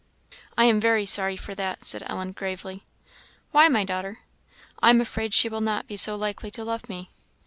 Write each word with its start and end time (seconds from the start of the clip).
"I 0.57 0.63
am 0.65 0.79
very 0.79 1.05
sorry 1.05 1.37
for 1.37 1.53
that," 1.53 1.85
said 1.85 2.01
Ellen, 2.07 2.31
gravely. 2.31 2.83
"Why, 3.51 3.67
my 3.67 3.83
daughter?" 3.83 4.21
"I 4.81 4.89
am 4.89 4.99
afraid 4.99 5.31
she 5.31 5.47
will 5.47 5.61
not 5.61 5.85
be 5.85 5.95
so 5.95 6.15
likely 6.15 6.49
to 6.49 6.65
love 6.65 6.89
me." 6.89 7.11